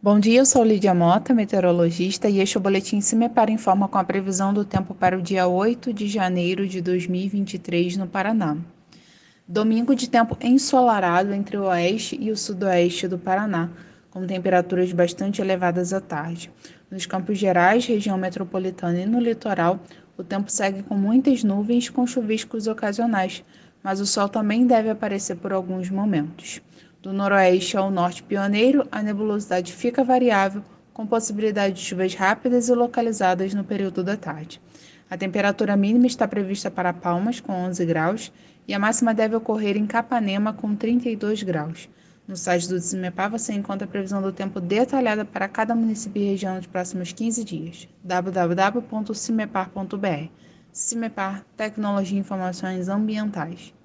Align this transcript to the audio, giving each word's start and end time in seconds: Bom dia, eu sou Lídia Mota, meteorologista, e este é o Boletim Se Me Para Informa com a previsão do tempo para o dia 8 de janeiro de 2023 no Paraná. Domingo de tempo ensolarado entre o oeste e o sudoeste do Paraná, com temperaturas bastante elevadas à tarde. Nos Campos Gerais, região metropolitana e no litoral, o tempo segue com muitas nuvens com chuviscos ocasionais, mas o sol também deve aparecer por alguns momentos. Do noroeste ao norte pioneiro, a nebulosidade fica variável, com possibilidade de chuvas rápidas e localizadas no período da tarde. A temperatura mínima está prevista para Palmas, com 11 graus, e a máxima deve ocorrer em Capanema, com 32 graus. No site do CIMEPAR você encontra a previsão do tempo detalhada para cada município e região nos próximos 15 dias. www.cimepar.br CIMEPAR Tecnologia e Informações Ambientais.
Bom 0.00 0.20
dia, 0.20 0.38
eu 0.38 0.46
sou 0.46 0.62
Lídia 0.62 0.94
Mota, 0.94 1.34
meteorologista, 1.34 2.28
e 2.28 2.38
este 2.38 2.56
é 2.56 2.60
o 2.60 2.62
Boletim 2.62 3.00
Se 3.00 3.16
Me 3.16 3.28
Para 3.28 3.50
Informa 3.50 3.88
com 3.88 3.98
a 3.98 4.04
previsão 4.04 4.54
do 4.54 4.64
tempo 4.64 4.94
para 4.94 5.18
o 5.18 5.20
dia 5.20 5.48
8 5.48 5.92
de 5.92 6.06
janeiro 6.06 6.68
de 6.68 6.80
2023 6.80 7.96
no 7.96 8.06
Paraná. 8.06 8.56
Domingo 9.46 9.96
de 9.96 10.08
tempo 10.08 10.38
ensolarado 10.40 11.34
entre 11.34 11.56
o 11.56 11.64
oeste 11.64 12.16
e 12.20 12.30
o 12.30 12.36
sudoeste 12.36 13.08
do 13.08 13.18
Paraná, 13.18 13.70
com 14.08 14.24
temperaturas 14.24 14.92
bastante 14.92 15.42
elevadas 15.42 15.92
à 15.92 16.00
tarde. 16.00 16.48
Nos 16.88 17.04
Campos 17.04 17.36
Gerais, 17.36 17.84
região 17.84 18.16
metropolitana 18.16 19.00
e 19.00 19.06
no 19.06 19.18
litoral, 19.18 19.80
o 20.16 20.22
tempo 20.22 20.48
segue 20.48 20.84
com 20.84 20.94
muitas 20.94 21.42
nuvens 21.42 21.90
com 21.90 22.06
chuviscos 22.06 22.68
ocasionais, 22.68 23.42
mas 23.82 23.98
o 23.98 24.06
sol 24.06 24.28
também 24.28 24.64
deve 24.64 24.90
aparecer 24.90 25.34
por 25.34 25.52
alguns 25.52 25.90
momentos. 25.90 26.60
Do 27.00 27.12
noroeste 27.12 27.76
ao 27.76 27.92
norte 27.92 28.24
pioneiro, 28.24 28.84
a 28.90 29.00
nebulosidade 29.02 29.72
fica 29.72 30.02
variável, 30.02 30.64
com 30.92 31.06
possibilidade 31.06 31.76
de 31.76 31.82
chuvas 31.82 32.12
rápidas 32.14 32.68
e 32.68 32.74
localizadas 32.74 33.54
no 33.54 33.62
período 33.62 34.02
da 34.02 34.16
tarde. 34.16 34.60
A 35.08 35.16
temperatura 35.16 35.76
mínima 35.76 36.08
está 36.08 36.26
prevista 36.26 36.68
para 36.70 36.92
Palmas, 36.92 37.38
com 37.38 37.52
11 37.52 37.86
graus, 37.86 38.32
e 38.66 38.74
a 38.74 38.80
máxima 38.80 39.14
deve 39.14 39.36
ocorrer 39.36 39.76
em 39.76 39.86
Capanema, 39.86 40.52
com 40.52 40.74
32 40.74 41.44
graus. 41.44 41.88
No 42.26 42.36
site 42.36 42.68
do 42.68 42.80
CIMEPAR 42.80 43.30
você 43.30 43.52
encontra 43.54 43.86
a 43.86 43.90
previsão 43.90 44.20
do 44.20 44.32
tempo 44.32 44.60
detalhada 44.60 45.24
para 45.24 45.46
cada 45.48 45.76
município 45.76 46.20
e 46.20 46.26
região 46.26 46.56
nos 46.56 46.66
próximos 46.66 47.12
15 47.12 47.44
dias. 47.44 47.88
www.cimepar.br 48.02 50.32
CIMEPAR 50.72 51.44
Tecnologia 51.56 52.18
e 52.18 52.20
Informações 52.20 52.88
Ambientais. 52.88 53.77